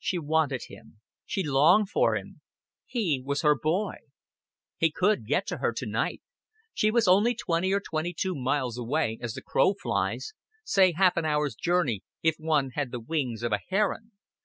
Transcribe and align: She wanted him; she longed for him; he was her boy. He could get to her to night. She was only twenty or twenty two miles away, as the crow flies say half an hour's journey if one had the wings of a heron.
She 0.00 0.18
wanted 0.18 0.62
him; 0.66 0.98
she 1.24 1.44
longed 1.44 1.88
for 1.90 2.16
him; 2.16 2.40
he 2.84 3.22
was 3.24 3.42
her 3.42 3.54
boy. 3.56 3.98
He 4.76 4.90
could 4.90 5.24
get 5.24 5.46
to 5.46 5.58
her 5.58 5.72
to 5.74 5.86
night. 5.86 6.20
She 6.74 6.90
was 6.90 7.06
only 7.06 7.32
twenty 7.36 7.72
or 7.72 7.78
twenty 7.78 8.12
two 8.12 8.34
miles 8.34 8.76
away, 8.76 9.20
as 9.22 9.34
the 9.34 9.40
crow 9.42 9.74
flies 9.74 10.32
say 10.64 10.90
half 10.94 11.16
an 11.16 11.24
hour's 11.24 11.54
journey 11.54 12.02
if 12.24 12.34
one 12.40 12.70
had 12.70 12.90
the 12.90 12.98
wings 12.98 13.44
of 13.44 13.52
a 13.52 13.60
heron. 13.68 14.10